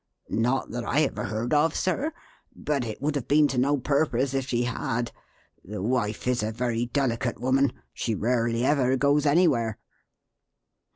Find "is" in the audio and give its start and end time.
6.25-6.41